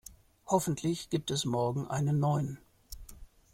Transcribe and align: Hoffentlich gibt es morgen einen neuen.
Hoffentlich 0.47 1.11
gibt 1.11 1.29
es 1.29 1.45
morgen 1.45 1.87
einen 1.87 2.17
neuen. 2.17 2.57